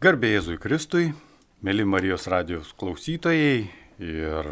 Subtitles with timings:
[0.00, 1.10] Garbė Jėzui Kristui,
[1.60, 3.66] mėly Marijos radijos klausytojai
[4.00, 4.46] ir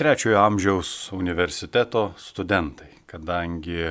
[0.00, 3.90] trečiojo amžiaus universiteto studentai, kadangi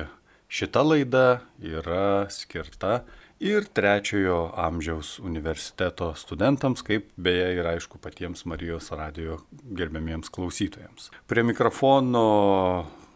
[0.50, 3.04] šita laida yra skirta
[3.38, 9.44] ir trečiojo amžiaus universiteto studentams, kaip beje ir aišku patiems Marijos radijo
[9.78, 11.12] gerbėmiems klausytojams.
[11.30, 12.26] Prie mikrofono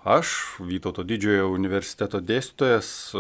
[0.04, 3.12] aš, Vytauto didžiojo universiteto dėstytojas,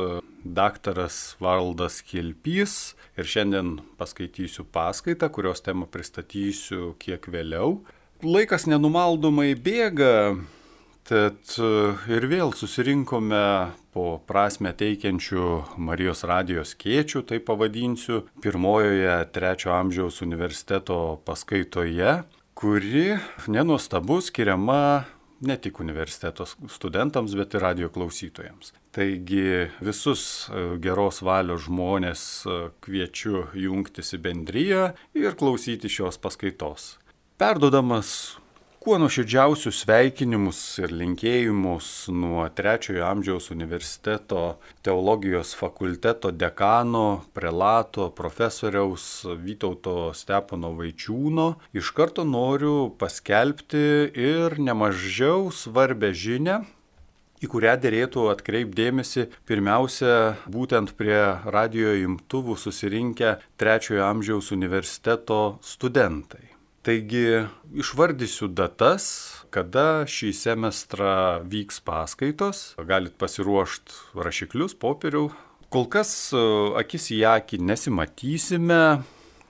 [0.44, 7.80] daktaras Valdas Kilpys ir šiandien paskaitysiu paskaitą, kurios temą pristatysiu kiek vėliau.
[8.24, 10.36] Laikas nenumaldomai bėga,
[11.08, 11.54] tad
[12.08, 13.44] ir vėl susirinkome
[13.90, 15.46] po prasme teikiančių
[15.80, 22.20] Marijos radijos kiečių, tai pavadinsiu, pirmojoje trečio amžiaus universiteto paskaitoje,
[22.54, 23.16] kuri
[23.48, 24.82] nenuostabu skiriama
[25.40, 28.72] ne tik universiteto studentams, bet ir radio klausytojams.
[28.94, 34.84] Taigi visus e, geros valios žmonės e, kviečiu jungtis į bendryją
[35.16, 36.96] ir klausyti šios paskaitos.
[37.40, 38.36] Perdodamas
[38.80, 41.86] kuo nuoširdžiausius sveikinimus ir linkėjimus
[42.16, 44.44] nuo trečiojo amžiaus universiteto
[44.80, 49.04] teologijos fakulteto dekano, prelato, profesoriaus
[49.44, 53.82] Vytauto Stepono Vaičiūno, iš karto noriu paskelbti
[54.16, 56.62] ir nemažiau svarbę žinę
[57.44, 60.14] į kurią dėrėtų atkreipdėmėsi pirmiausia
[60.48, 61.20] būtent prie
[61.52, 66.49] radio imtuvų susirinkę trečiojo amžiaus universiteto studentai.
[66.90, 67.44] Taigi
[67.78, 69.04] išvardysiu datas,
[69.54, 71.10] kada šį semestrą
[71.46, 72.62] vyks paskaitos.
[72.82, 75.28] Galit pasiruošti rašiklius, popierių.
[75.70, 76.40] Kol kas e,
[76.80, 78.80] akis į akį nesimatysime,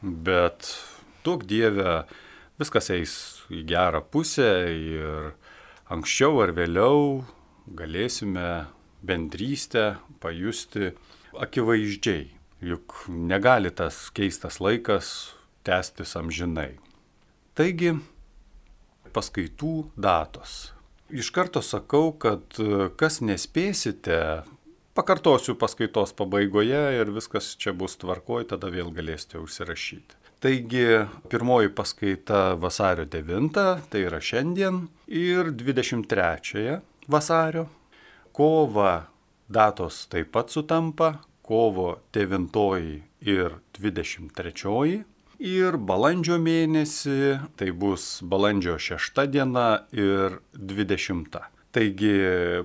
[0.03, 0.69] bet
[1.25, 2.03] daug dievę
[2.61, 3.17] viskas eis
[3.49, 5.33] į gerą pusę ir
[5.89, 7.25] anksčiau ar vėliau
[7.81, 8.67] galėsime
[9.01, 10.93] bendrystę pajusti
[11.41, 12.29] akivaizdžiai,
[12.75, 15.17] juk negali tas keistas laikas
[15.65, 16.75] tęstis amžinai.
[17.61, 17.91] Taigi,
[19.13, 20.71] paskaitų datos.
[21.13, 22.57] Iš karto sakau, kad
[22.97, 24.17] kas nespėsite,
[24.97, 30.17] pakartosiu paskaitos pabaigoje ir viskas čia bus tvarkoj, tada vėl galėsite užsirašyti.
[30.41, 30.87] Taigi,
[31.29, 33.53] pirmoji paskaita vasario 9,
[33.93, 36.81] tai yra šiandien, ir 23
[37.13, 37.69] vasario.
[38.33, 38.95] Kova
[39.53, 45.03] datos taip pat sutampa, kovo 9 ir 23.
[45.41, 51.39] Ir balandžio mėnesį tai bus balandžio 6 diena ir 20.
[51.73, 52.11] Taigi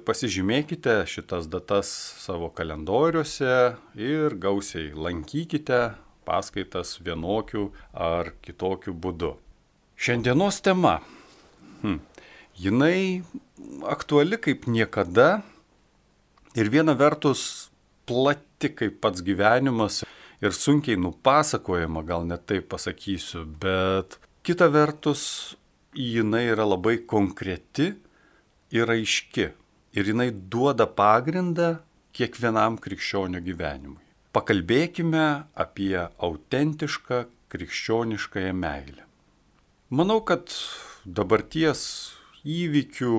[0.03, 1.87] pasižymėkite šitas datas
[2.19, 5.93] savo kalendoriuose ir gausiai lankykite
[6.27, 9.37] paskaitas vienokiu ar kitokiu būdu.
[9.95, 10.97] Šiandienos tema.
[11.79, 12.01] Hm.
[12.59, 13.23] Jinai
[13.87, 15.45] aktuali kaip niekada
[16.59, 17.69] ir viena vertus
[18.03, 20.03] plati kaip pats gyvenimas
[20.41, 25.55] ir sunkiai nupasakojama, gal net taip pasakysiu, bet kita vertus
[25.95, 27.93] jinai yra labai konkreti
[28.75, 29.47] ir aiški
[29.95, 31.77] ir jinai duoda pagrindą
[32.15, 34.03] kiekvienam krikščionio gyvenimui.
[34.35, 35.25] Pakalbėkime
[35.55, 35.95] apie
[36.27, 39.05] autentišką krikščioniškąją meilę.
[39.95, 40.51] Manau, kad
[41.05, 41.81] dabarties
[42.45, 43.15] įvykių,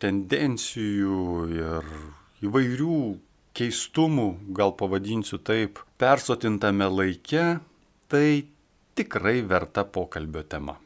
[0.00, 1.20] tendencijų
[1.52, 1.90] ir
[2.46, 2.98] įvairių
[3.54, 7.44] keistumų, gal pavadinsiu taip, persotintame laike,
[8.10, 8.26] tai
[8.98, 10.76] tikrai verta pokalbio tema.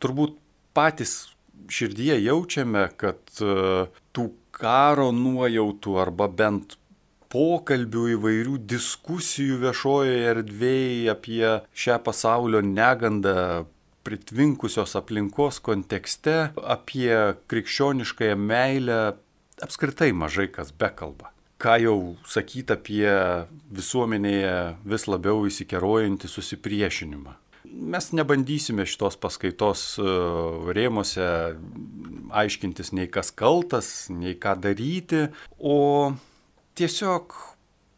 [0.00, 0.36] Turbūt
[0.76, 1.36] patys
[1.72, 6.76] širdyje jaučiame, kad e, tų karo nuojautų arba bent
[7.32, 13.66] pokalbių įvairių diskusijų viešojoje erdvėje apie šią pasaulio negandą
[14.06, 16.36] pritvinkusios aplinkos kontekste
[16.76, 17.10] apie
[17.50, 19.00] krikščioniškąją meilę
[19.66, 21.35] apskritai mažai kas bekalba.
[21.56, 23.08] Ką jau sakyti apie
[23.72, 27.32] visuomenėje vis labiau įsikerojantį susipriešinimą.
[27.66, 30.10] Mes nebandysime šitos paskaitos e,
[30.76, 31.26] rėmose
[32.30, 35.26] aiškintis nei kas kaltas, nei ką daryti,
[35.58, 36.12] o
[36.78, 37.34] tiesiog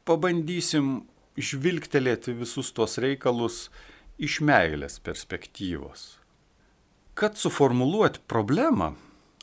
[0.08, 1.02] pabandysim
[1.38, 3.66] žvilgtelėti visus tuos reikalus
[4.18, 6.16] iš meilės perspektyvos.
[7.18, 8.94] Kad suformuluoti problemą,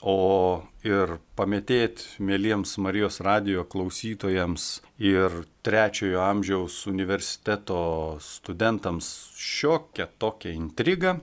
[0.06, 4.68] o ir pametėti mėlyms Marijos radio klausytojams
[5.02, 5.34] ir
[5.66, 7.80] trečiojo amžiaus universiteto
[8.22, 9.10] studentams
[9.42, 11.16] šiokią tokią intrigą,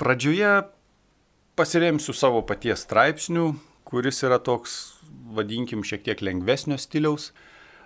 [0.00, 0.54] pradžioje
[1.58, 3.50] pasiremsiu savo paties straipsnių,
[3.84, 4.96] kuris yra toks,
[5.36, 7.28] vadinkim, šiek tiek lengvesnio stiliaus,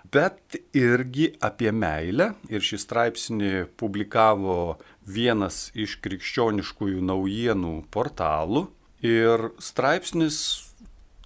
[0.07, 2.31] bet irgi apie meilę.
[2.47, 8.69] Ir šį straipsnį publikavo vienas iš krikščioniškųjų naujienų portalų.
[9.05, 10.39] Ir straipsnis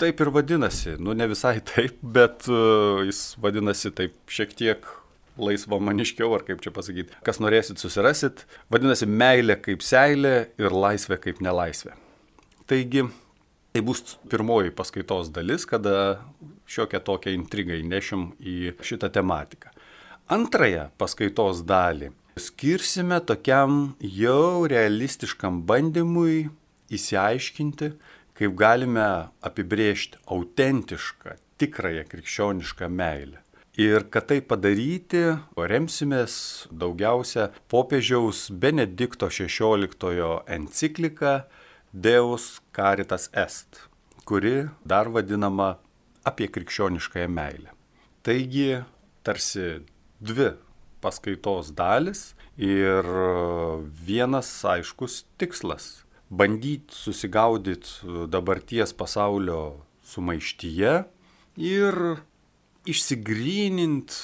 [0.01, 4.87] taip ir vadinasi, nu ne visai taip, bet uh, jis vadinasi taip šiek tiek
[5.41, 7.15] laisvamaniškiau, ar kaip čia pasakyti.
[7.25, 8.45] Kas norėsit, susirasit.
[8.73, 11.95] Vadinasi, meilė kaip seilė ir laisvė kaip nelaisvė.
[12.69, 13.05] Taigi,
[13.71, 16.21] tai bus pirmoji paskaitos dalis, kada
[16.71, 19.71] šiokią tokią intrigą įnešim į šitą tematiką.
[20.31, 26.49] Antrąją paskaitos dalį skirsime tokiam jau realistiškam bandymui
[26.91, 27.91] įsiaiškinti,
[28.37, 29.07] kaip galime
[29.45, 33.41] apibrėžti autentišką, tikrąją krikščionišką meilę.
[33.79, 35.21] Ir kad tai padaryti,
[35.55, 36.33] remsimės
[36.75, 41.45] daugiausia popiežiaus Benedikto XVI enciklika
[41.93, 43.87] Deus Caritas Est,
[44.27, 45.77] kuri dar vadinama
[46.27, 47.71] apie krikščioniškąją meilę.
[48.21, 48.83] Taigi,
[49.23, 49.81] tarsi
[50.19, 50.51] dvi
[51.01, 53.07] paskaitos dalis ir
[54.05, 60.93] vienas aiškus tikslas- bandyti susigaudyti dabarties pasaulio sumaištyje
[61.59, 61.97] ir
[62.87, 64.15] išsigrynint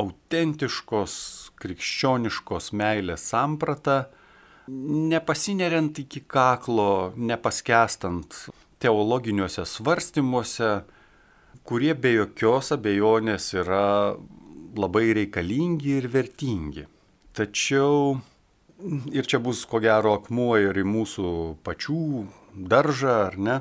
[0.00, 1.14] autentiškos
[1.60, 3.98] krikščioniškos meilės sampratą,
[5.12, 8.46] nepasineriant iki kaklo, nepaskestant
[8.82, 10.72] teologiniuose svarstymuose,
[11.68, 14.16] kurie be jokios abejonės yra
[14.78, 16.86] labai reikalingi ir vertingi.
[17.36, 18.16] Tačiau
[19.12, 21.32] ir čia bus ko gero akmuo ir į mūsų
[21.66, 22.04] pačių
[22.72, 23.58] daržą, ar ne?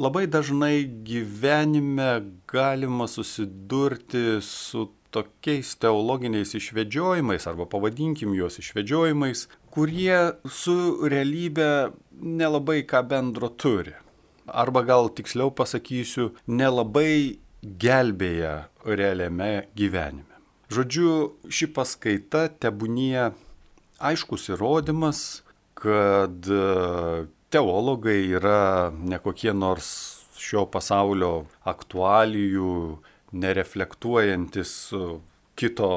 [0.00, 10.76] Labai dažnai gyvenime galima susidurti su tokiais teologiniais išvedžiojimais, arba pavadinkim juos išvedžiojimais, kurie su
[11.12, 13.92] realybė nelabai ką bendro turi.
[14.48, 20.28] Arba gal tiksliau pasakysiu, nelabai gelbėja realiame gyvenime.
[20.72, 23.30] Žodžiu, ši paskaita tebūnie
[24.02, 25.42] aiškus įrodymas,
[25.78, 29.88] kad e, teologai yra ne kokie nors
[30.42, 32.98] šio pasaulio aktualijų
[33.32, 35.02] nereflektuojantis e,
[35.58, 35.92] kito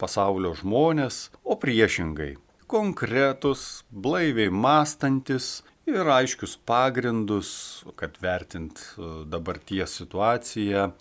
[0.00, 2.36] pasaulio žmonės, o priešingai-
[2.74, 10.92] konkretus, blaiviai mąstantis ir aiškius pagrindus, kad vertint e, dabarties situaciją,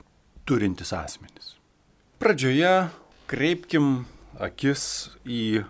[0.45, 1.55] turintis asmenys.
[2.19, 2.89] Pradžioje
[3.29, 4.05] Kreipkim
[4.41, 5.63] akis į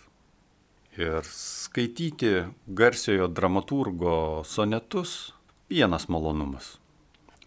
[0.95, 4.15] Ir skaityti garsiojo dramaturgo
[4.47, 5.33] sonetus
[5.67, 6.77] vienas malonumas.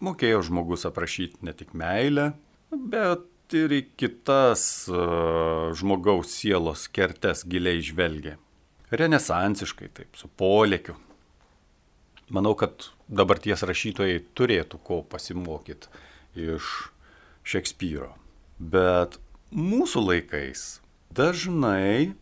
[0.05, 2.35] Mokėjo žmogus aprašyti ne tik meilę,
[2.69, 8.37] bet ir į kitas uh, žmogaus sielos kertes giliai žvelgia.
[8.91, 10.95] Renesansiškai taip, su polėkiu.
[12.31, 15.91] Manau, kad dabarties rašytojai turėtų ko pasimokyti
[16.35, 16.91] iš
[17.47, 18.13] Šekspyro.
[18.59, 19.15] Bet
[19.55, 20.65] mūsų laikais
[21.15, 22.13] dažnai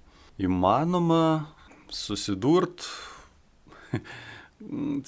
[0.41, 1.51] įmanoma
[1.89, 2.85] susidurt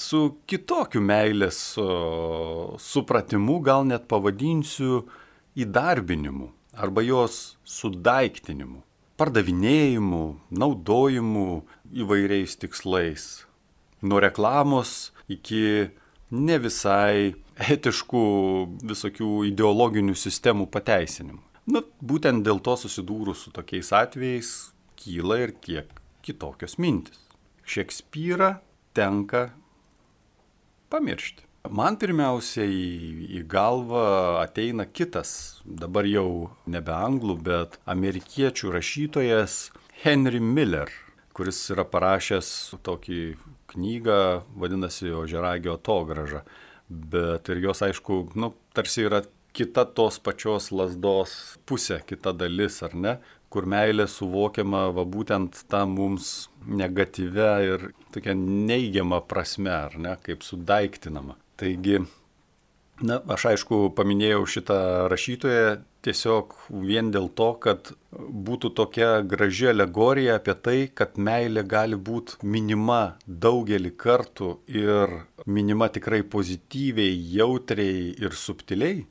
[0.08, 1.60] su kitokiu meilės
[2.82, 5.06] supratimu, gal net pavadinsiu
[5.58, 8.84] įdarbinimu arba jos sudaiktinimu,
[9.18, 11.48] pardavinėjimu, naudojimu
[12.04, 13.26] įvairiais tikslais.
[14.06, 15.90] Nuo reklamos iki
[16.32, 17.34] ne visai
[17.74, 18.24] etiškų
[18.86, 21.42] visokių ideologinių sistemų pateisinimų.
[21.68, 24.52] Nu, būtent dėl to susidūrus su tokiais atvejais
[25.00, 25.90] kyla ir kiek
[26.24, 27.20] kitokios mintis.
[27.68, 28.54] Šekspyrą
[28.96, 29.50] tenka
[30.94, 31.47] pamiršti.
[31.66, 39.58] Man pirmiausiai į galvą ateina kitas, dabar jau nebe anglų, bet amerikiečių rašytojas
[40.04, 40.92] Henry Miller,
[41.36, 42.50] kuris yra parašęs
[42.88, 43.22] tokį
[43.74, 44.20] knygą,
[44.56, 46.44] vadinasi Ožeragio atograža.
[46.88, 49.26] Bet ir jos, aišku, nu, tarsi yra
[49.58, 53.18] kita tos pačios lasdos pusė, kita dalis, ar ne,
[53.50, 60.48] kur meilė suvokiama va būtent tą mums negatyvę ir tokia neigiama prasme, ar ne, kaip
[60.48, 61.36] sudaiktinama.
[61.58, 62.02] Taigi,
[63.02, 64.80] na, aš aišku paminėjau šitą
[65.12, 66.54] rašytoją tiesiog
[66.88, 67.92] vien dėl to, kad
[68.48, 75.90] būtų tokia graži alegorija apie tai, kad meilė gali būti minima daugelį kartų ir minima
[75.94, 79.06] tikrai pozityviai, jautriai ir subtiliai,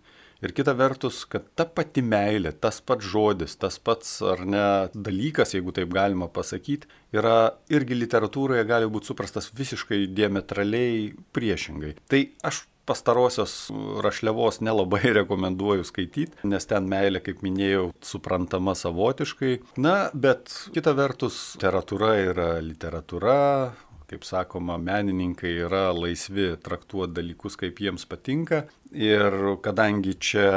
[0.45, 5.55] Ir kita vertus, kad ta pati meilė, tas pats žodis, tas pats ar ne dalykas,
[5.57, 11.97] jeigu taip galima pasakyti, yra irgi literatūroje gali būti suprastas visiškai diametraliai priešingai.
[12.11, 13.71] Tai aš pastarosios
[14.02, 19.52] rašliavos nelabai rekomenduoju skaityti, nes ten meilė, kaip minėjau, suprantama savotiškai.
[19.83, 23.38] Na, bet kita vertus, literatūra yra literatūra,
[24.10, 28.64] kaip sakoma, menininkai yra laisvi traktuoti dalykus, kaip jiems patinka.
[28.94, 30.50] Ir kadangi čia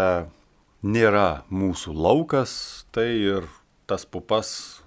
[0.86, 3.50] nėra mūsų laukas, tai ir
[3.90, 4.82] tas pupas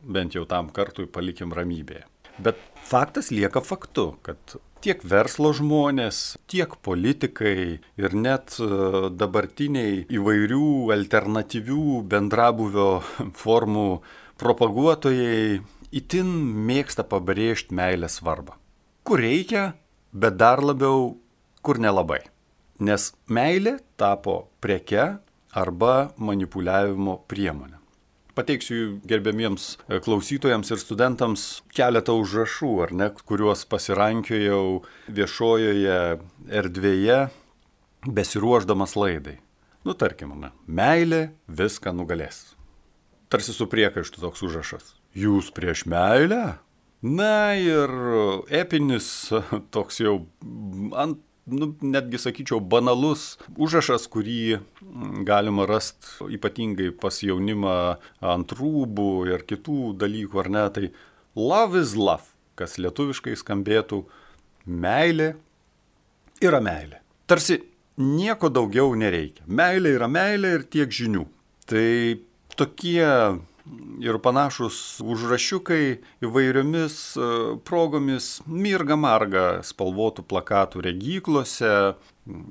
[0.00, 2.06] bent jau tam kartui palikim ramybėje.
[2.38, 8.68] Bet faktas lieka faktu, kad tiek verslo žmonės, tiek politikai ir net e,
[9.08, 12.90] dabartiniai įvairių alternatyvių bendrabuvio
[13.42, 13.88] formų
[14.36, 15.62] propaguotojai
[15.94, 16.28] itin
[16.66, 18.56] mėgsta pabrėžti meilės svarbą.
[19.06, 19.74] Kur reikia,
[20.12, 21.16] bet dar labiau,
[21.62, 22.22] kur nelabai.
[22.82, 25.16] Nes meilė tapo preke
[25.56, 27.78] arba manipuliavimo priemonė.
[28.36, 35.96] Pateiksiu gerbėmiems klausytojams ir studentams keletą užrašų, ar ne, kuriuos pasirankiojau viešojoje
[36.60, 37.18] erdvėje
[38.04, 39.38] besiruoždamas laidai.
[39.88, 42.52] Nu, tarkim, ne, meilė viską nugalės.
[43.32, 46.58] Tarsi su priekaištu toks užrašas jūs prieš meilę?
[47.06, 47.92] Na ir
[48.50, 49.30] epinis
[49.74, 50.18] toks jau
[50.96, 54.58] ant nu, netgi sakyčiau, banalus užrašas, kurį
[55.28, 57.76] galima rasti ypatingai pas jaunimą
[58.34, 60.90] ant rūbų ir kitų dalykų, ar ne, tai
[61.38, 64.02] love is love, kas lietuviškai skambėtų
[64.66, 65.34] meilė
[66.42, 67.00] yra meilė.
[67.30, 67.60] Tarsi
[68.02, 69.46] nieko daugiau nereikia.
[69.46, 71.26] Meilė yra meilė ir tiek žinių.
[71.66, 71.86] Tai
[72.58, 73.06] tokie
[74.02, 77.30] ir panašus užrašiukai įvairiomis e,
[77.66, 81.72] progomis mirga marga spalvotų plakatų regyklose.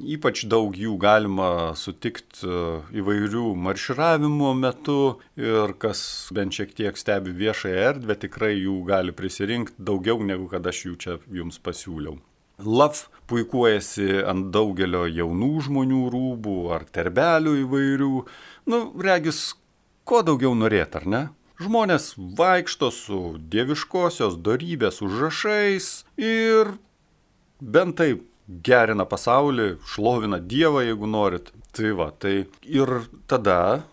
[0.08, 2.62] Ypač daug jų galima sutikti e,
[3.02, 6.06] įvairių marširavimo metu ir kas
[6.36, 10.96] bent šiek tiek stebi viešąją erdvę, tikrai jų gali prisirinkti daugiau negu kad aš jų
[11.04, 12.18] čia jums pasiūliau.
[12.64, 18.12] Love puikuojasi ant daugelio jaunų žmonių rūbų ar terbelių įvairių.
[18.72, 19.50] Nu, regis,
[20.06, 21.20] Ko daugiau norėt, ar ne?
[21.58, 23.20] Žmonės vaikšto su
[23.50, 25.88] dieviškosios darybės užrašais
[26.22, 26.76] ir
[27.58, 31.50] bent taip gerina pasaulį, šlovina Dievą, jeigu norit.
[31.74, 32.92] Tai va, tai ir
[33.26, 33.86] tada,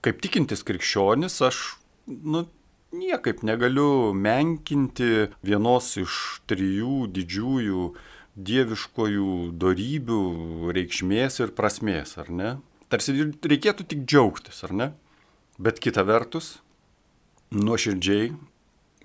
[0.00, 1.58] kaip tikintis krikščionis, aš,
[2.08, 2.46] nu,
[2.96, 7.84] niekaip negaliu menkinti vienos iš trijų didžiųjų
[8.40, 10.24] dieviškojų darybių
[10.80, 12.56] reikšmės ir prasmės, ar ne?
[12.88, 14.90] Tarsi reikėtų tik džiaugtis, ar ne?
[15.60, 16.54] Bet kita vertus,
[17.52, 18.30] nuoširdžiai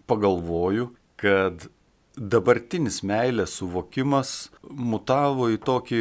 [0.07, 0.85] pagalvoju,
[1.19, 1.65] kad
[2.15, 4.29] dabartinis meilės suvokimas
[4.63, 5.99] mutavo į tokį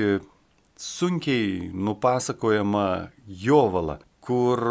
[0.79, 2.85] sunkiai nupasakojamą
[3.27, 4.63] jovalą, kur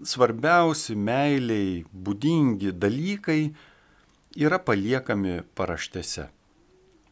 [0.00, 3.42] svarbiausi meiliai būdingi dalykai
[4.32, 6.24] yra paliekami paraštėse.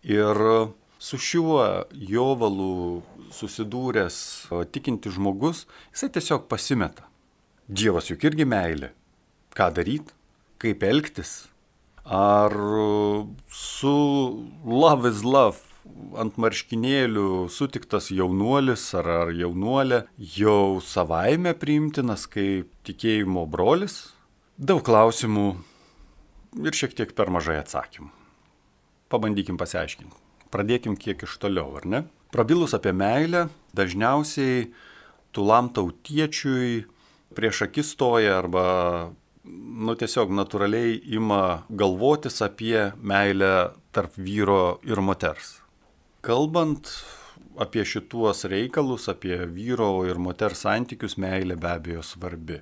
[0.08, 0.40] Ir
[0.96, 1.68] su šiuo
[2.14, 3.02] jovalu
[3.37, 4.16] susidūręs
[4.73, 7.11] tikinti žmogus, jisai tiesiog pasimeta.
[7.66, 8.92] Dievas juk irgi meilė.
[9.56, 10.14] Ką daryti?
[10.62, 11.49] Kaip elgtis?
[12.06, 12.54] Ar
[13.50, 13.94] su
[14.62, 15.58] love is love
[16.14, 20.04] ant marškinėlių sutiktas jaunuolis ar, ar jaunuolė
[20.38, 24.14] jau savaime priimtinas kaip tikėjimo brolis?
[24.54, 25.49] Daug klausimų
[26.62, 28.12] ir šiek tiek per mažai atsakymų.
[29.11, 30.14] Pabandykim pasiaiškinti.
[30.54, 32.06] Pradėkim kiek iš toliau, ar ne?
[32.30, 34.68] Prabilus apie meilę, dažniausiai
[35.35, 36.87] tulam tautiečiui
[37.35, 38.66] prieš akis stoja arba
[39.47, 43.52] nu, tiesiog natūraliai ima galvotis apie meilę
[43.95, 45.56] tarp vyro ir moters.
[46.26, 46.90] Kalbant
[47.61, 52.61] apie šituos reikalus, apie vyro ir moters santykius, meilė be abejo svarbi.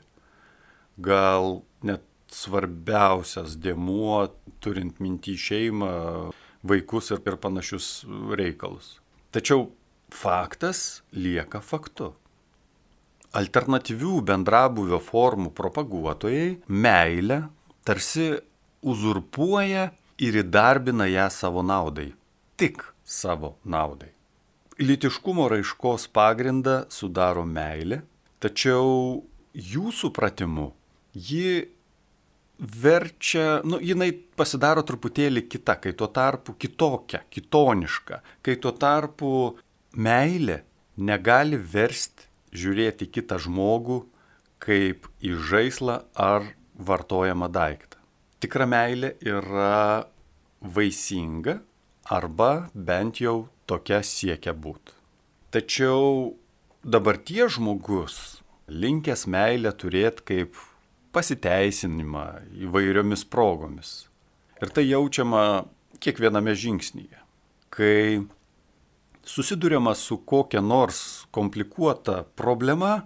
[1.00, 4.28] Gal net svarbiausias dėmuo,
[4.62, 5.94] turint mintį šeimą,
[6.66, 7.88] vaikus ir, ir panašius
[8.38, 8.98] reikalus.
[9.34, 9.68] Tačiau
[10.14, 12.12] faktas lieka faktu
[13.34, 17.40] alternatyvių bendrabuvio formų propaguotojai meilę
[17.86, 18.30] tarsi
[18.84, 19.88] uzurpuoja
[20.22, 22.12] ir įdarbina ją savo naudai.
[22.56, 24.12] Tik savo naudai.
[24.78, 28.00] Litiškumo raiškos pagrindą sudaro meilė,
[28.42, 29.22] tačiau
[29.54, 30.70] jų supratimu
[31.14, 31.70] ji
[32.58, 39.30] verčia, nu, jinai pasidaro truputėlį kita, kai tuo tarpu kitokia, kitoniška, kai tuo tarpu
[39.94, 40.62] meilė
[40.96, 44.02] negali versti žiūrėti kitą žmogų
[44.64, 46.46] kaip į žaislą ar
[46.78, 48.00] vartojamą daiktą.
[48.40, 50.06] Tikra meilė yra
[50.60, 51.58] vaisinga
[52.12, 54.94] arba bent jau tokia siekia būti.
[55.54, 56.34] Tačiau
[56.84, 60.58] dabartie žmogus linkęs meilę turėti kaip
[61.14, 62.24] pasiteisinimą
[62.66, 64.08] įvairiomis progomis.
[64.62, 65.64] Ir tai jaučiama
[66.02, 67.20] kiekviename žingsnyje.
[67.74, 68.24] Kai
[69.24, 73.02] susidurima su kokia nors komplikuota problema,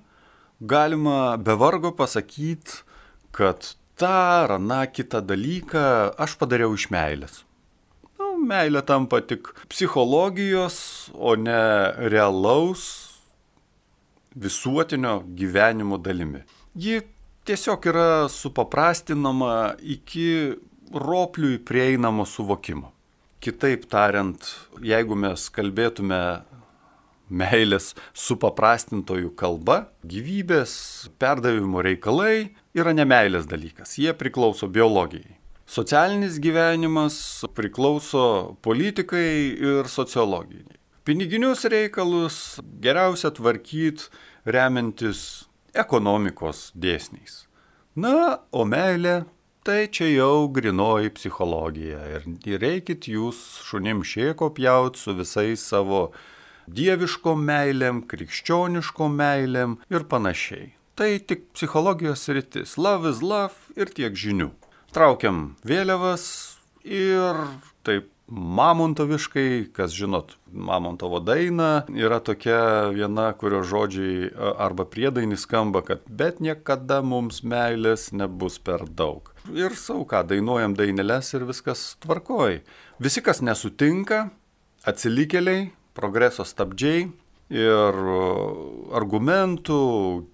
[0.60, 2.82] galima be vargo pasakyti,
[3.30, 5.84] kad tą ar aną kitą dalyką
[6.18, 7.42] aš padariau iš meilės.
[8.18, 10.78] Nu, meilė tampa tik psichologijos,
[11.14, 11.60] o ne
[12.10, 12.84] realaus
[14.34, 16.44] visuotinio gyvenimo dalimi.
[16.75, 17.00] Ji
[17.48, 20.54] tiesiog yra supaprastinama iki
[20.94, 22.92] ropliui prieinamo suvokimo.
[23.38, 24.42] Kitaip tariant,
[24.83, 26.18] jeigu mes kalbėtume
[27.30, 30.73] meilės supaprastintojų kalba, gyvybės
[31.23, 35.37] perdavimo reikalai yra ne meilės dalykas, jie priklauso biologijai.
[35.68, 37.21] Socialinis gyvenimas
[37.54, 40.75] priklauso politikai ir sociologijai.
[41.07, 44.11] Piniginius reikalus geriausia tvarkyti
[44.49, 45.45] remiantis
[45.78, 47.45] ekonomikos dėsniais.
[47.95, 49.21] Na, o meilė
[49.67, 52.27] tai čia jau grinoji psichologija ir
[52.62, 53.38] reikit jūs
[53.69, 56.09] šunim šieko pjaut su visais savo
[56.69, 60.75] dieviškom meilėm, krikščioniškom meilėm ir panašiai.
[60.99, 62.77] Tai tik psichologijos rytis.
[62.77, 64.50] Love is love ir tiek žinių.
[64.93, 66.25] Traukiam vėliavas
[66.83, 67.45] ir
[67.87, 74.29] taip Mamontoviškai, kas žinot, Mamontovo daina yra tokia viena, kurio žodžiai
[74.61, 79.33] arba priedainis skamba, kad bet niekada mums meilės nebus per daug.
[79.57, 82.61] Ir savo ką, dainuojam dainelės ir viskas tvarkoj.
[83.00, 84.26] Visi, kas nesutinka,
[84.88, 87.07] atsilikėliai, progreso stabdžiai
[87.55, 88.00] ir
[88.99, 89.81] argumentų,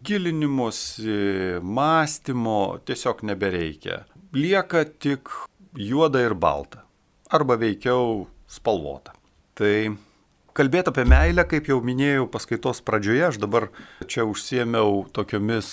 [0.07, 4.03] gilinimosi, mąstymo tiesiog nebereikia.
[4.35, 5.31] Lieka tik
[5.79, 6.83] juoda ir balta
[7.31, 9.15] arba veikiau spalvota.
[9.59, 9.95] Tai
[10.55, 13.71] kalbėti apie meilę, kaip jau minėjau paskaitos pradžioje, aš dabar
[14.11, 15.71] čia užsiemiau tokiomis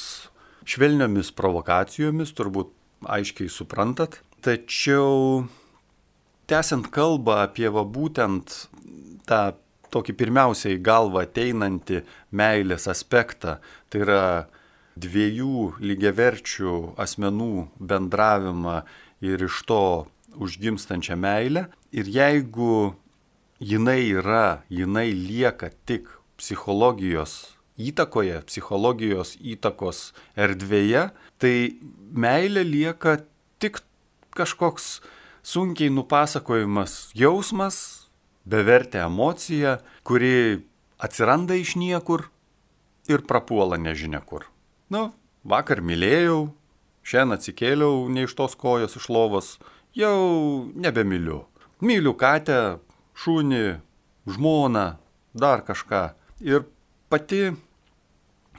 [0.66, 2.70] švelniomis provokacijomis, turbūt
[3.06, 4.20] aiškiai suprantat.
[4.42, 5.46] Tačiau
[6.50, 8.56] tęsiant kalbą apie va būtent
[9.30, 9.42] tą
[9.92, 13.60] tokį pirmiausiai galvą ateinantį meilės aspektą,
[13.92, 14.24] tai yra
[15.02, 18.82] dviejų lygiaverčių asmenų bendravimą
[19.24, 19.84] ir iš to
[20.42, 22.96] užgimstančią meilę ir jeigu
[23.60, 26.08] jinai yra, jinai lieka tik
[26.40, 31.10] psichologijos įtakoje, psichologijos įtakos erdvėje,
[31.42, 31.82] tai
[32.14, 33.18] meilė lieka
[33.62, 33.82] tik
[34.38, 35.00] kažkoks
[35.44, 37.78] sunkiai nupasakojimas jausmas,
[38.46, 40.62] bevertė emocija, kuri
[41.02, 42.28] atsiranda iš niekur
[43.10, 44.46] ir prapuola nežinia kur.
[44.94, 45.10] Na,
[45.44, 46.52] vakar mylėjau,
[47.04, 49.56] šiandien atsikėliau ne iš tos kojos iš lovos,
[49.98, 51.46] jau nebemyliu.
[51.82, 52.78] Myliu katę,
[53.18, 53.82] šunį,
[54.30, 54.86] žmoną,
[55.34, 56.12] dar kažką.
[56.46, 56.68] Ir
[57.10, 57.50] pati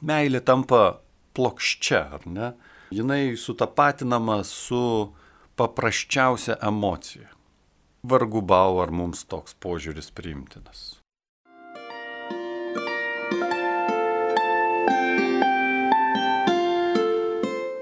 [0.02, 0.98] meilė tampa
[1.36, 2.52] plokščia, ar ne?
[2.92, 5.12] Jinai sutapatinama su
[5.56, 7.28] paprasčiausia emocija.
[8.02, 10.98] Vargu bau, ar mums toks požiūris priimtinas.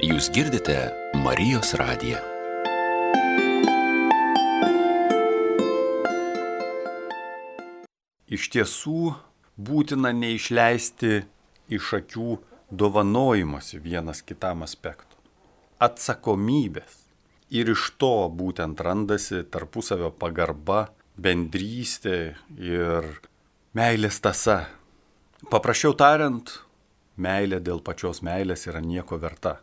[0.00, 0.78] Jūs girdite
[1.24, 2.20] Marijos radiją.
[8.30, 9.14] iš tiesų
[9.58, 11.24] būtina neišleisti
[11.74, 12.36] iš akių
[12.70, 15.18] dovanojimuose vienas kitam aspektų.
[15.80, 16.98] Atsakomybės.
[17.50, 23.08] Ir iš to būtent randasi tarpusavio pagarba, bendrystė ir
[23.74, 24.68] meilės tasa.
[25.50, 26.52] Paprasčiau tariant,
[27.18, 29.58] meilė dėl pačios meilės yra nieko verta.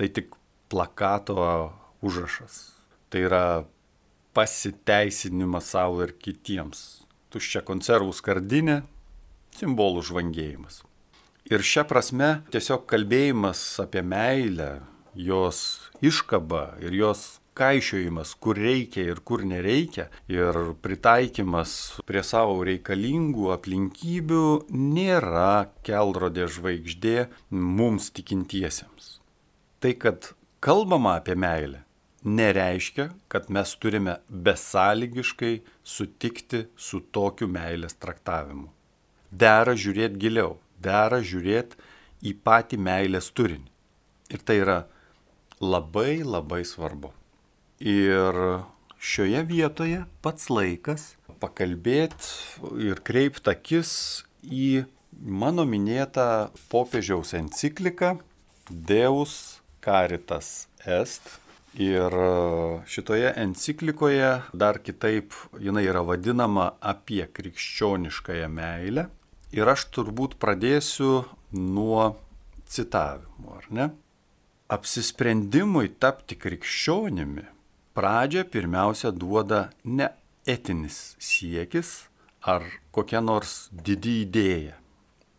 [0.00, 0.32] Tai tik
[0.72, 1.36] plakato
[2.00, 2.70] užrašas.
[3.12, 3.44] Tai yra
[4.32, 8.80] pasiteisinimas savo ir kitiems tuščia konservų skardinė,
[9.58, 10.82] simbolų žvangėjimas.
[11.48, 14.82] Ir šią prasme tiesiog kalbėjimas apie meilę,
[15.16, 21.72] jos iškaba ir jos kaišiojimas, kur reikia ir kur nereikia, ir pritaikymas
[22.08, 27.16] prie savo reikalingų aplinkybių nėra keldrodė žvaigždė
[27.50, 29.18] mums tikintiesiems.
[29.80, 30.32] Tai, kad
[30.64, 31.82] kalbama apie meilę,
[32.24, 38.68] nereiškia, kad mes turime besąlygiškai sutikti su tokiu meilės traktavimu.
[39.30, 41.78] Dera žiūrėti giliau, dera žiūrėti
[42.26, 43.68] į patį meilės turinį.
[44.30, 44.78] Ir tai yra
[45.60, 47.12] labai labai svarbu.
[47.80, 48.36] Ir
[49.00, 53.92] šioje vietoje pats laikas pakalbėti ir kreipti akis
[54.44, 54.84] į
[55.20, 58.18] mano minėtą popiežiaus encikliką
[58.68, 61.40] Deus Caritas Est
[61.78, 62.10] Ir
[62.90, 69.06] šitoje enciklikoje dar kitaip jinai yra vadinama apie krikščioniškąją meilę.
[69.50, 72.04] Ir aš turbūt pradėsiu nuo
[72.70, 73.88] citavimo, ar ne?
[74.70, 77.48] Apsisprendimui tapti krikščionimi
[77.98, 80.06] pradžią pirmiausia duoda ne
[80.46, 81.90] etinis siekis
[82.46, 82.62] ar
[82.94, 84.78] kokia nors didi idėja,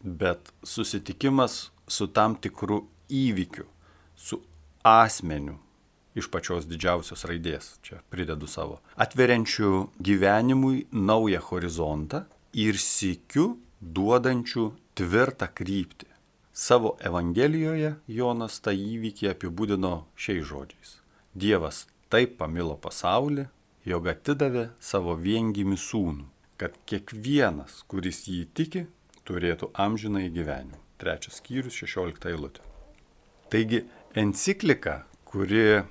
[0.03, 3.65] bet susitikimas su tam tikru įvykiu,
[4.15, 4.41] su
[4.83, 5.57] asmeniu
[6.15, 9.71] iš pačios didžiausios raidės, čia pridedu savo, atveriančių
[10.03, 14.65] gyvenimui naują horizontą ir sikiu duodančių
[14.95, 16.07] tvirtą kryptį.
[16.53, 20.97] Savo Evangelijoje Jonas tą įvykį apibūdino šiais žodžiais.
[21.33, 23.47] Dievas taip pamilo pasaulį,
[23.87, 26.27] jog atidavė savo viengimi sūnų,
[26.61, 28.85] kad kiekvienas, kuris jį tiki,
[29.25, 30.77] turėtų amžiną į gyvenimą.
[31.01, 32.61] Trečias skyrius, šešiolikta eilutė.
[33.49, 33.81] Taigi,
[34.13, 35.81] enciklika, kuri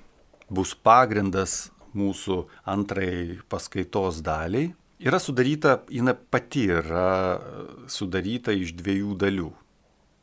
[0.50, 4.70] bus pagrindas mūsų antrai paskaitos daliai,
[5.00, 7.40] yra sudaryta, jinai pati yra
[7.88, 9.50] sudaryta iš dviejų dalių.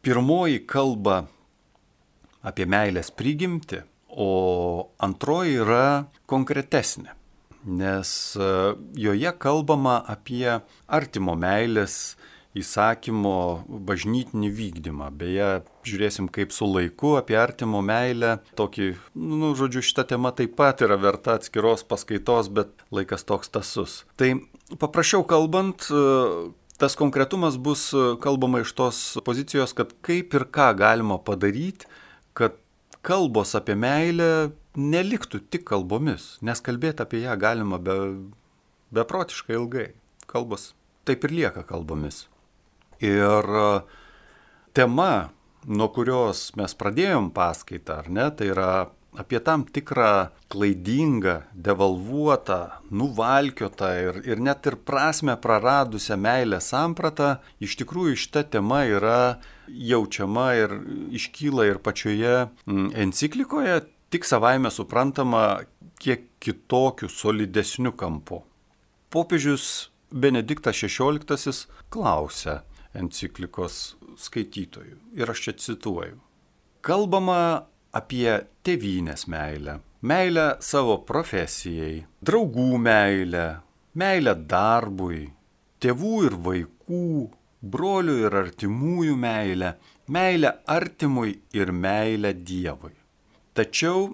[0.05, 1.25] Pirmoji kalba
[2.45, 7.11] apie meilės prigimti, o antroji yra konkretesnė,
[7.65, 8.09] nes
[8.39, 8.47] e,
[8.95, 12.15] joje kalbama apie artimo meilės
[12.57, 15.09] įsakymo bažnytinį vykdymą.
[15.13, 15.49] Beje,
[15.85, 18.37] žiūrėsim kaip su laiku apie artimo meilę.
[18.57, 18.87] Tokį,
[19.17, 23.99] nu, žodžiu, šita tema taip pat yra verta atskiros paskaitos, bet laikas toks tasus.
[24.17, 24.31] Tai
[24.75, 25.87] paprasčiau kalbant,
[26.77, 27.89] tas konkretumas bus
[28.23, 31.87] kalbama iš tos pozicijos, kad kaip ir ką galima padaryti,
[32.37, 32.59] kad
[33.07, 37.95] kalbos apie meilę neliktų tik kalbomis, nes kalbėti apie ją galima be,
[38.93, 39.87] beprotiškai ilgai.
[40.29, 40.73] Kalbos
[41.07, 42.25] taip ir lieka kalbomis.
[43.01, 43.65] Ir e,
[44.77, 45.29] tema,
[45.65, 48.71] nuo kurios mes pradėjom paskaitą, ar ne, tai yra
[49.17, 52.59] apie tam tikrą klaidingą, devalvuotą,
[52.91, 60.47] nuvalkiotą ir, ir net ir prasme praradusią meilę sampratą, iš tikrųjų šita tema yra jaučiama
[60.61, 60.77] ir
[61.17, 63.81] iškyla ir pačioje mm, enciklikoje,
[64.13, 65.63] tik savaime suprantama
[65.99, 68.43] kiek kitokiu, solidesniu kampu.
[69.09, 72.61] Popiežius Benediktas XVI klausia,
[72.95, 74.95] enciklikos skaitytojų.
[75.19, 76.21] Ir aš čia cituoju.
[76.85, 77.67] Kalbama
[77.97, 83.47] apie tėvynės meilę, meilę savo profesijai, draugų meilę,
[83.97, 85.25] meilę darbui,
[85.81, 87.09] tėvų ir vaikų,
[87.61, 89.73] brolių ir artimųjų meilę,
[90.07, 92.93] meilę artimui ir meilę Dievui.
[93.57, 94.11] Tačiau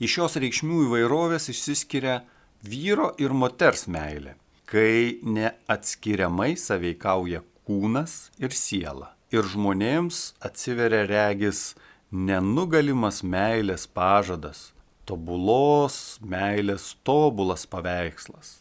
[0.00, 2.22] iš šios reikšmių įvairovės išsiskiria
[2.64, 9.12] vyro ir moters meilė, kai neatskiriamai saveikauja kūnas ir siela.
[9.34, 11.74] Ir žmonėms atsiveria regis
[12.14, 14.70] nenugalimas meilės pažadas,
[15.04, 18.60] tobulos meilės tobulas paveikslas,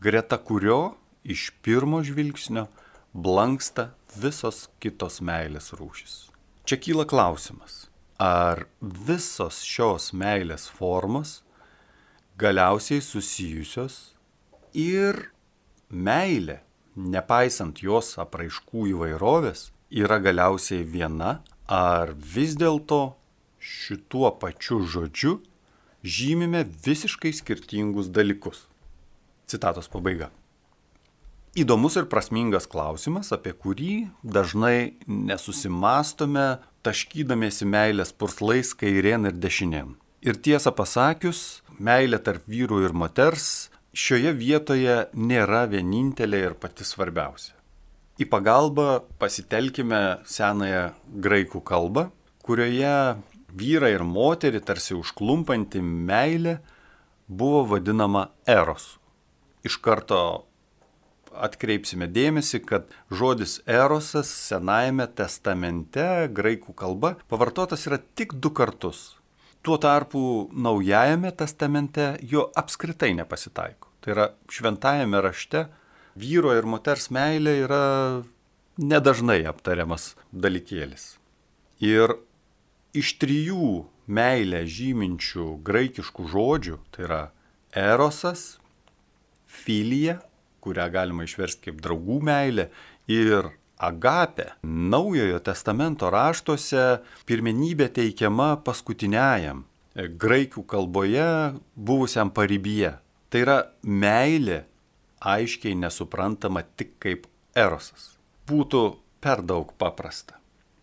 [0.00, 2.64] greta kurio iš pirmo žvilgsnio
[3.12, 6.16] blanksta visos kitos meilės rūšis.
[6.64, 11.42] Čia kyla klausimas, ar visos šios meilės formos
[12.40, 14.14] galiausiai susijusios
[14.72, 15.28] ir
[15.92, 16.62] meilė
[16.96, 23.16] nepaisant jos apraiškų įvairovės, yra galiausiai viena, ar vis dėlto
[23.58, 25.38] šituo pačiu žodžiu
[26.04, 28.66] žymime visiškai skirtingus dalykus.
[29.48, 30.30] Citatos pabaiga.
[31.54, 39.94] Įdomus ir prasmingas klausimas, apie kurį dažnai nesusimastome, taškydamėsi meilės purslais kairien ir dešinien.
[40.24, 47.54] Ir tiesą pasakius, meilė tarp vyrų ir moters šioje vietoje nėra vienintelė ir pati svarbiausia.
[48.14, 50.00] Į pagalbą pasitelkime
[50.30, 50.84] senąją
[51.24, 52.08] graikų kalbą,
[52.46, 52.94] kurioje
[53.50, 56.58] vyrą ir moterį tarsi užklumpanti meilė
[57.26, 58.94] buvo vadinama eros.
[59.66, 60.20] Iš karto
[61.34, 69.14] atkreipsime dėmesį, kad žodis erosas Senajame testamente graikų kalba pavartotas yra tik du kartus
[69.64, 73.88] Tuo tarpu Naujajame testamente jo apskritai nepasitaiko.
[74.04, 75.62] Tai yra šventajame rašte
[76.14, 77.84] vyro ir moters meilė yra
[78.78, 81.14] nedažnai aptariamas dalykėlis.
[81.82, 82.16] Ir
[82.94, 87.22] iš trijų meilę žyminčių graikiškų žodžių, tai yra
[87.74, 88.58] erosas,
[89.46, 90.20] filija,
[90.64, 92.68] kurią galima išversti kaip draugų meilė,
[93.10, 93.50] ir
[93.84, 102.94] agapė Naujojo testamento raštuose pirmenybė teikiama paskutiniajam, e, graikų kalboje buvusiam paribyje.
[103.28, 104.64] Tai yra meilė
[105.24, 108.14] aiškiai nesuprantama tik kaip erosas.
[108.48, 108.82] Būtų
[109.24, 110.38] per daug paprasta.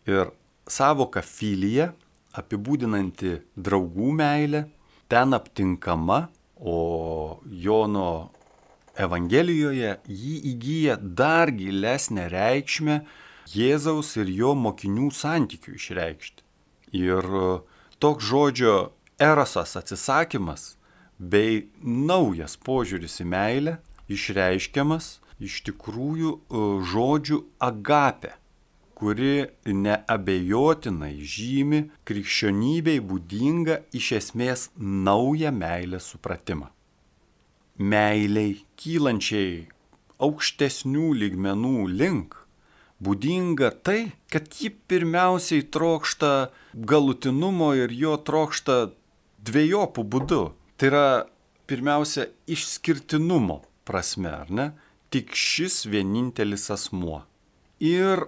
[0.09, 0.31] Ir
[0.65, 1.91] savoka filija,
[2.33, 4.65] apibūdinanti draugų meilę,
[5.11, 6.27] ten aptinkama,
[6.61, 8.31] o Jono
[9.01, 13.01] Evangelijoje jį įgyja dar gilesnę reikšmę
[13.51, 16.43] Jėzaus ir jo mokinių santykių išreikšti.
[17.01, 17.25] Ir
[18.03, 18.75] toks žodžio
[19.19, 20.75] erosas atsisakymas
[21.17, 23.77] bei naujas požiūris į meilę
[24.15, 26.31] išreiškiamas iš tikrųjų
[26.91, 28.35] žodžių agapė,
[28.97, 36.69] kuri neabejotinai žymi krikščionybei būdinga iš esmės naują meilės supratimą.
[37.81, 39.65] Meiliai kylančiai
[40.21, 42.37] aukštesnių lygmenų link
[43.01, 46.51] būdinga tai, kad ji pirmiausiai trokšta
[46.91, 48.77] galutinumo ir jo trokšta
[49.41, 50.43] dviejopų būdų.
[50.77, 51.07] Tai yra
[51.65, 54.71] pirmiausia išskirtinumo prasme, ar ne?
[55.11, 57.25] Tik šis vienintelis asmuo.
[57.83, 58.23] Ir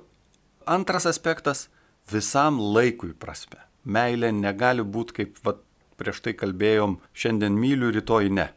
[0.68, 1.70] antras aspektas-
[2.14, 3.62] visam laikui prasme.
[3.86, 5.64] Meilė negali būti kaip vat,
[5.98, 8.50] prieš tai kalbėjom, šiandien myliu, rytoj ne.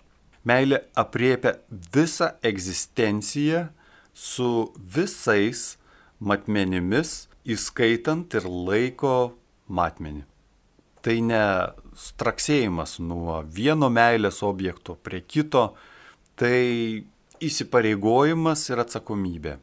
[0.46, 3.68] Meilė apriepia visą egzistenciją
[4.14, 5.76] su visais
[6.20, 9.34] matmenimis, įskaitant ir laiko
[9.68, 10.24] matmenį.
[11.02, 11.42] Tai ne
[11.94, 15.74] straksėjimas nuo vieno meilės objekto prie kito,
[16.40, 17.06] tai
[17.42, 19.56] įsipareigojimas ir atsakomybė.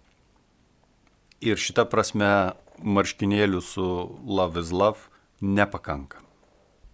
[1.43, 2.29] Ir šita prasme
[2.83, 3.87] marškinėlių su
[4.25, 5.09] love is love
[5.41, 6.21] nepakanka.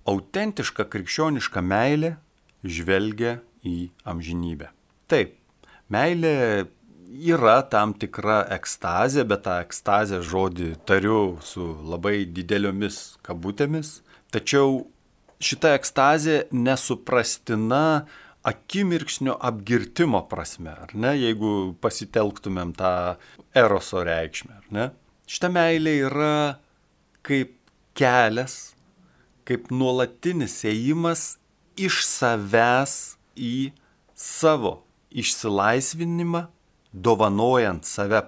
[0.09, 2.15] Autentiška krikščioniška meilė
[2.63, 4.71] žvelgia į amžinybę.
[5.09, 5.35] Taip,
[5.91, 6.65] meilė
[7.09, 13.99] yra tam tikra ekstazė, bet tą ekstazę žodį tariu su labai dideliomis kabutėmis.
[14.33, 14.83] Tačiau
[15.41, 18.05] šita ekstazė nesuprastina
[18.47, 22.91] akimirksnio apgirtimo prasme, ar ne, jeigu pasitelktumėm tą
[23.57, 24.89] eroso reikšmę, ar ne.
[25.29, 26.33] Šita meilė yra
[27.25, 27.55] kaip
[27.99, 28.73] kelias,
[29.47, 31.33] kaip nuolatinis ėjimas
[31.79, 32.95] iš savęs
[33.35, 33.71] į
[34.15, 36.45] savo išsilaisvinimą
[36.93, 38.21] dovanojant save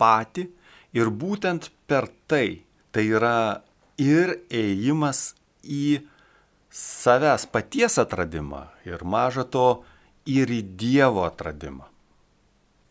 [0.00, 0.48] patį
[0.96, 3.62] ir būtent per tai, tai yra
[4.00, 6.00] ir ėjimas į
[6.70, 9.82] savęs paties atradimą ir maža to
[10.28, 11.88] ir į Dievo atradimą.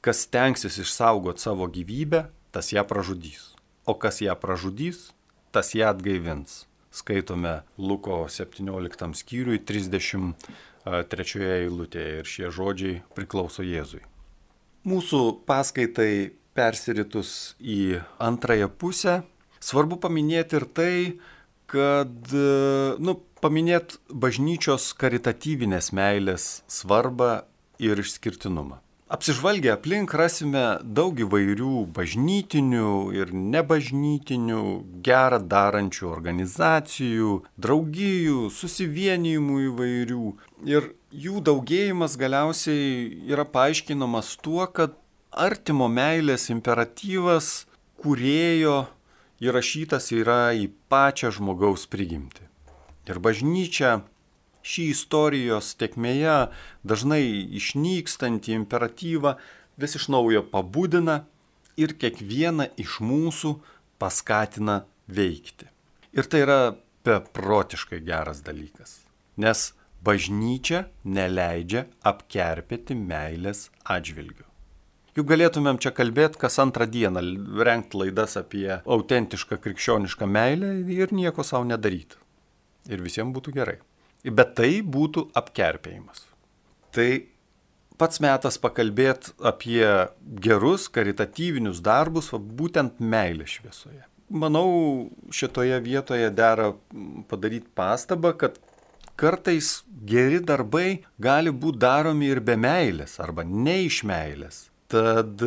[0.02, 3.54] Kas tenksis išsaugoti savo gyvybę, tas ją pražudys.
[3.86, 5.12] O kas ją pražudys,
[5.52, 6.66] tas ją atgaivins.
[6.92, 14.02] Skaitome Luko 17 skyriui 33 eilutėje ir šie žodžiai priklauso Jėzui.
[14.88, 19.20] Mūsų paskaitai persiritus į antrąją pusę,
[19.60, 20.96] svarbu paminėti ir tai,
[21.70, 22.32] kad,
[23.04, 27.46] nu, paminėti bažnyčios karitatyvinės meilės svarbą
[27.80, 28.82] ir išskirtinumą.
[29.08, 34.64] Apsižvalgę aplink rasime daug įvairių bažnytinių ir nebažnytinių,
[35.06, 40.34] gerą darančių organizacijų, draugijų, susivienijimų įvairių.
[40.68, 45.00] Ir jų daugėjimas galiausiai yra paaiškinamas tuo, kad
[45.32, 47.64] artimo meilės imperatyvas
[48.04, 48.76] kurėjo
[49.40, 52.47] įrašytas yra į pačią žmogaus prigimtį.
[53.08, 54.02] Ir bažnyčia
[54.68, 56.36] šį istorijos tekmėje
[56.88, 57.24] dažnai
[57.60, 59.38] išnykstantį imperatyvą
[59.80, 61.22] vis iš naujo pabudina
[61.80, 63.54] ir kiekvieną iš mūsų
[64.02, 65.70] paskatina veikti.
[66.18, 66.60] Ir tai yra
[67.08, 69.00] beprotiškai geras dalykas,
[69.40, 69.72] nes
[70.04, 74.44] bažnyčia neleidžia apkerpėti meilės atžvilgių.
[75.18, 77.24] Juk galėtumėm čia kalbėti kas antrą dieną,
[77.66, 82.20] renkti laidas apie autentišką krikščionišką meilę ir nieko savo nedaryti.
[82.88, 83.78] Ir visiems būtų gerai
[84.24, 86.26] bet tai būtų apkerpėjimas.
[86.96, 87.10] Tai
[88.00, 89.86] pats metas pakalbėti apie
[90.44, 94.04] gerus karitatyvinius darbus, va, būtent meilė šviesoje.
[94.28, 94.68] Manau,
[95.32, 96.74] šitoje vietoje dera
[97.30, 98.58] padaryti pastabą, kad
[99.18, 104.66] kartais geri darbai gali būti daromi ir be meilės arba ne iš meilės.
[104.92, 105.40] Tad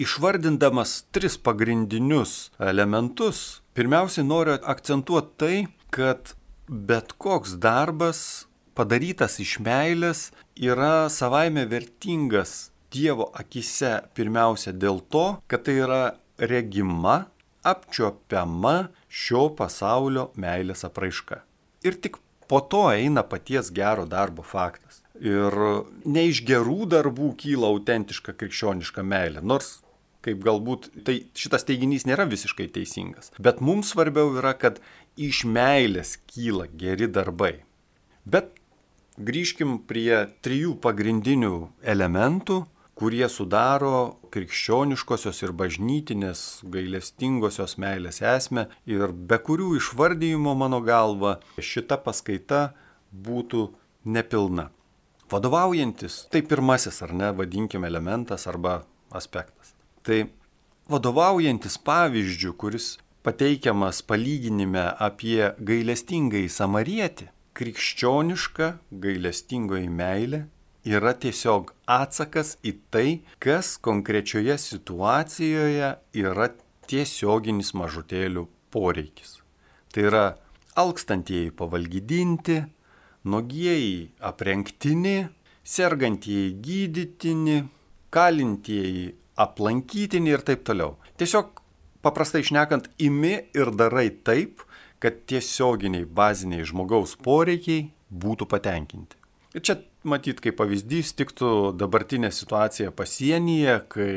[0.00, 5.56] išvardindamas tris pagrindinius elementus, pirmiausiai noriu akcentuoti tai,
[5.90, 6.36] kad
[6.70, 8.46] bet koks darbas
[8.78, 16.00] padarytas iš meilės yra savaime vertingas Dievo akise pirmiausia dėl to, kad tai yra
[16.42, 17.28] regima,
[17.62, 21.38] apčiopiama šio pasaulio meilės apraiška.
[21.86, 22.18] Ir tik
[22.50, 25.04] po to eina paties gero darbo faktas.
[25.22, 25.54] Ir
[26.02, 29.76] ne iš gerų darbų kyla autentiška krikščioniška meilė, nors
[30.24, 33.32] kaip galbūt tai šitas teiginys nėra visiškai teisingas.
[33.38, 34.80] Bet mums svarbiau yra, kad
[35.16, 37.54] iš meilės kyla geri darbai.
[38.24, 38.52] Bet
[39.20, 41.54] grįžkim prie trijų pagrindinių
[41.94, 42.64] elementų,
[43.00, 51.96] kurie sudaro krikščioniškosios ir bažnytinės gailestingosios meilės esmę ir be kurių išvardyjimo mano galva šita
[52.04, 52.74] paskaita
[53.10, 53.70] būtų
[54.04, 54.68] nepilna.
[55.32, 58.82] Vadovaujantis, tai pirmasis ar ne, vadinkime elementas arba
[59.14, 59.79] aspektas.
[60.06, 60.20] Tai
[60.90, 62.94] vadovaujantis pavyzdžių, kuris
[63.26, 70.46] pateikiamas palyginime apie gailestingai samarietį, krikščioniška gailestingoji meilė
[70.88, 73.08] yra tiesiog atsakas į tai,
[73.38, 75.90] kas konkrečioje situacijoje
[76.22, 76.48] yra
[76.88, 79.38] tiesioginis mažutėlių poreikis.
[79.92, 80.24] Tai yra
[80.80, 82.62] alkstantieji pavalgydinti,
[83.24, 85.28] nogieji aprengtini,
[85.64, 87.58] sergantieji gydytini,
[88.10, 89.10] kalintieji
[89.40, 90.96] aplankytini ir taip toliau.
[91.20, 91.62] Tiesiog
[92.04, 94.64] paprastai išnekant, imi ir darai taip,
[95.00, 99.16] kad tiesioginiai baziniai žmogaus poreikiai būtų patenkinti.
[99.56, 104.12] Ir čia matyt, kaip pavyzdys tiktų dabartinė situacija pasienyje, kai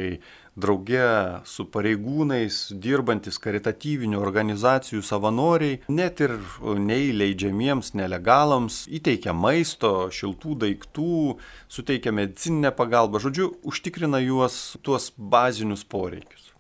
[0.55, 11.37] drauge su pareigūnais dirbantis karitatyvinių organizacijų savanoriai, net ir neįleidžiamiems nelegalams, įteikia maisto, šiltų daiktų,
[11.71, 16.51] suteikia medicininę pagalbą, žodžiu, užtikrina juos tuos bazinius poreikius.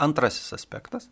[0.00, 1.10] Antrasis aspektas.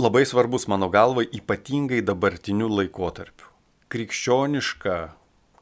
[0.00, 3.46] Labai svarbus mano galva ypatingai dabartiniu laikotarpiu.
[3.92, 4.96] Krikščioniška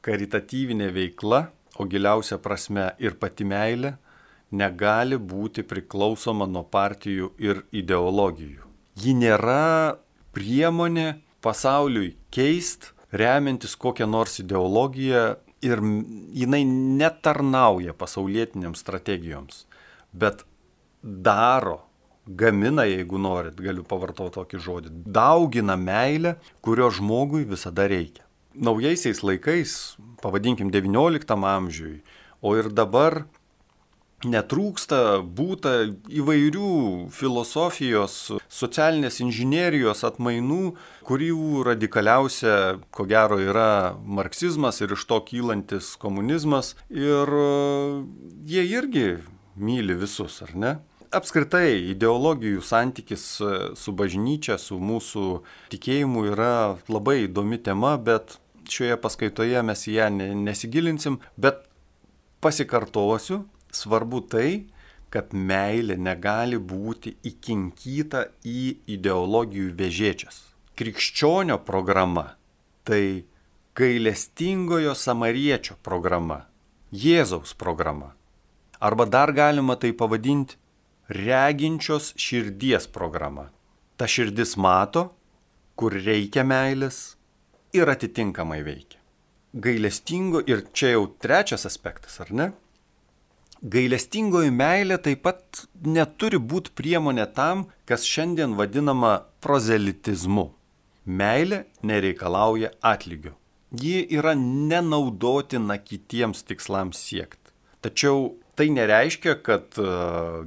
[0.00, 3.96] karitatyvinė veikla, o giliausia prasme ir pati meilė,
[4.52, 8.68] negali būti priklausoma nuo partijų ir ideologijų.
[9.00, 9.98] Ji nėra
[10.36, 15.24] priemonė pasauliui keist, remiantis kokią nors ideologiją
[15.64, 15.80] ir
[16.36, 19.64] jinai netarnauja pasaulietiniams strategijoms,
[20.12, 20.44] bet
[21.02, 21.82] daro
[22.26, 28.24] gamina, jeigu norit, galiu pavartoti tokį žodį, daugina meilę, kurio žmogui visada reikia.
[28.52, 32.02] Naujaisiais laikais, pavadinkim XIX amžiui,
[32.42, 33.24] o ir dabar
[34.28, 35.74] netrūksta būta
[36.11, 38.16] įvairių filosofijos,
[38.52, 40.74] socialinės inžinierijos atmainų,
[41.06, 46.74] kurių radikaliausia, ko gero, yra marksizmas ir iš to kylantis komunizmas.
[46.90, 47.30] Ir
[48.46, 49.06] jie irgi
[49.56, 50.72] myli visus, ar ne?
[51.12, 55.26] apskritai ideologijų santykis e, su bažnyčia, su mūsų
[55.72, 58.38] tikėjimu yra labai įdomi tema, bet
[58.72, 61.66] šioje paskaitoje mes ją nesigilinsim, bet
[62.42, 63.42] pasikartosiu,
[63.74, 64.50] svarbu tai,
[65.12, 68.62] kad meilė negali būti įkinkyta į
[68.96, 70.38] ideologijų vežėčias.
[70.78, 72.32] Krikščionio programa
[72.88, 73.24] tai
[73.76, 76.46] gailestingojo samariečio programa,
[76.92, 78.12] Jėzaus programa.
[78.80, 80.58] Arba dar galima tai pavadinti
[81.08, 83.50] reginčios širdies programa.
[83.96, 85.12] Ta širdis mato,
[85.76, 87.14] kur reikia meilės
[87.76, 88.98] ir atitinkamai veikia.
[89.52, 92.50] Gailestingo ir čia jau trečias aspektas, ar ne?
[93.62, 100.48] Gailestingoji meilė taip pat neturi būti priemonė tam, kas šiandien vadinama prozelitizmu.
[101.07, 103.37] Meilė nereikalauja atlygio.
[103.70, 107.55] Ji yra nenaudotina kitiems tikslams siekti.
[107.83, 109.87] Tačiau tai nereiškia, kad e,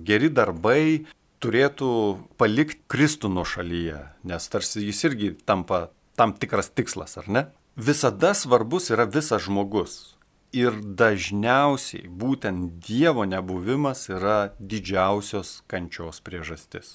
[0.08, 1.06] geri darbai
[1.40, 1.92] turėtų
[2.40, 5.88] palikti Kristų nuo šalyje, nes tarsi jis irgi tampa
[6.20, 7.46] tam tikras tikslas, ar ne?
[7.76, 10.15] Visada svarbus yra visas žmogus.
[10.56, 16.94] Ir dažniausiai būtent Dievo nebuvimas yra didžiausios kančios priežastis.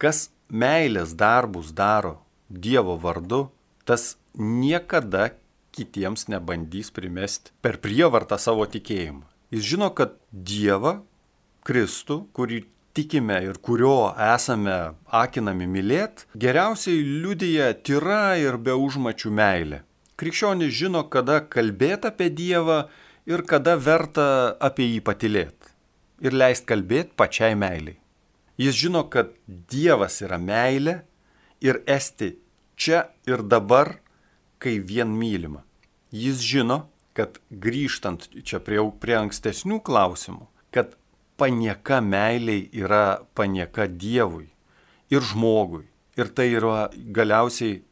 [0.00, 3.50] Kas meilės darbus daro Dievo vardu,
[3.84, 5.34] tas niekada
[5.76, 9.26] kitiems nebandys primesti per prievartą savo tikėjimą.
[9.52, 11.02] Jis žino, kad Dievą,
[11.68, 12.62] Kristų, kurį
[12.96, 14.78] tikime ir kurio esame
[15.12, 19.82] akinami mylėti, geriausiai liudyja tyra ir be užmačių meilė.
[20.18, 22.78] Krikščionis žino, kada kalbėti apie Dievą
[23.30, 25.74] ir kada verta apie jį patilėti.
[26.26, 28.00] Ir leist kalbėti pačiai meiliai.
[28.58, 30.96] Jis žino, kad Dievas yra meilė
[31.62, 32.32] ir esti
[32.74, 34.00] čia ir dabar,
[34.58, 35.62] kai vien mylima.
[36.10, 40.96] Jis žino, kad grįžtant čia prie, prie ankstesnių klausimų, kad
[41.38, 44.48] panieka meiliai yra panieka Dievui
[45.14, 45.86] ir žmogui.
[46.18, 47.84] Ir tai yra galiausiai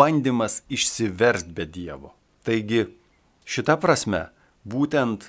[0.00, 2.14] bandymas išsiversti be Dievo.
[2.46, 2.86] Taigi
[3.44, 4.28] šita prasme
[4.64, 5.28] būtent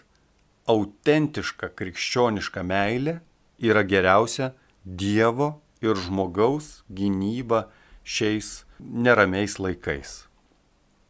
[0.71, 3.19] autentiška krikščioniška meilė
[3.59, 4.53] yra geriausia
[4.85, 5.53] Dievo
[5.83, 7.67] ir žmogaus gynyba
[8.03, 10.25] šiais neramiais laikais.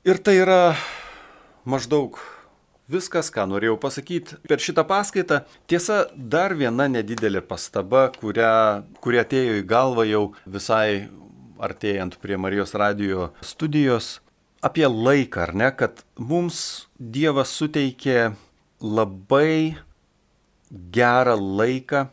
[0.03, 0.73] Ir tai yra
[1.63, 2.17] maždaug
[2.91, 5.43] viskas, ką norėjau pasakyti per šitą paskaitą.
[5.69, 11.07] Tiesa, dar viena nedidelė pastaba, kurią, kuri atėjo į galvą jau visai
[11.61, 14.19] artėjant prie Marijos radio studijos.
[14.61, 18.33] Apie laiką, ar ne, kad mums Dievas suteikė
[18.81, 19.77] labai
[20.69, 22.07] gerą laiką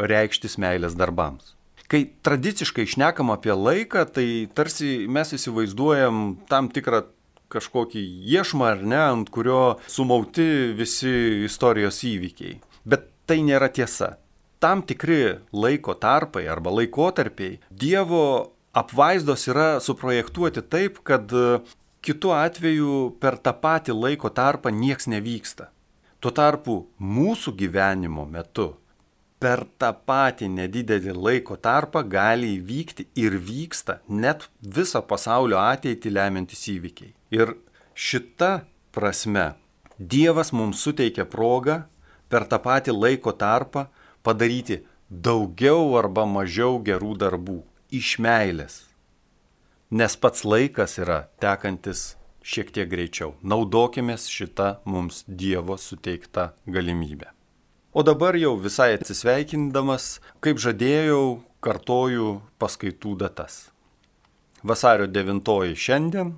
[0.00, 1.54] reikštis meilės darbams.
[1.90, 7.02] Kai tradiciškai išnekam apie laiką, tai tarsi mes įsivaizduojam tam tikrą
[7.50, 12.60] kažkokį iešmą ar ne, ant kurio sumauti visi istorijos įvykiai.
[12.86, 14.14] Bet tai nėra tiesa.
[14.62, 21.32] Tam tikri laiko tarpai arba laikotarpiai Dievo apvaizdos yra suprojektuoti taip, kad
[22.02, 25.70] kitu atveju per tą patį laiko tarpą nieks nevyksta.
[26.20, 28.74] Tuo tarpu mūsų gyvenimo metu
[29.40, 36.66] per tą patį nedidelį laiko tarpą gali įvykti ir vyksta net viso pasaulio ateitį lemiantis
[36.74, 37.14] įvykiai.
[37.32, 37.56] Ir
[37.94, 38.60] šita
[38.92, 39.54] prasme
[40.00, 41.82] Dievas mums suteikia progą
[42.32, 43.88] per tą patį laiko tarpą
[44.24, 44.78] padaryti
[45.10, 47.58] daugiau arba mažiau gerų darbų
[47.90, 48.84] iš meilės.
[49.90, 53.34] Nes pats laikas yra tekantis šiek tiek greičiau.
[53.42, 57.32] Naudokime šitą mums Dievo suteiktą galimybę.
[57.92, 63.72] O dabar jau visai atsisveikindamas, kaip žadėjau, kartoju paskaitų datas.
[64.62, 66.36] Vasario 9 šiandien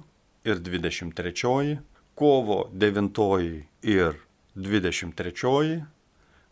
[0.48, 1.76] ir 23,
[2.16, 4.16] kovo 9 ir
[4.56, 5.84] 23,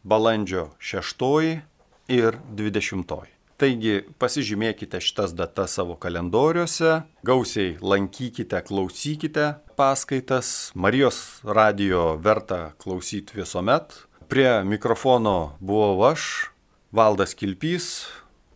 [0.05, 1.63] balandžio 6
[2.09, 3.40] ir 20.
[3.61, 10.71] Taigi pasižymėkite šitas datas savo kalendoriuose, gausiai lankykite, klausykite paskaitas.
[10.73, 13.93] Marijos radio verta klausyti visuomet.
[14.33, 16.49] Prie mikrofono buvau aš,
[16.89, 18.09] Valdas Kilpys.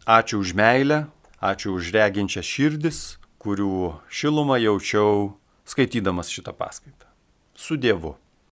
[0.08, 1.04] Ačiū už meilę,
[1.36, 5.34] ačiū už reginčias širdis, kurių šilumą jaučiau
[5.68, 7.12] skaitydamas šitą paskaitą.
[7.52, 8.16] Su Dievu.